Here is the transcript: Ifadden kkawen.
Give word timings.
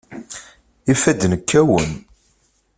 Ifadden 0.91 1.33
kkawen. 1.41 1.91